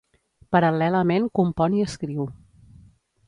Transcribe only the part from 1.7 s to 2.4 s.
i escriu.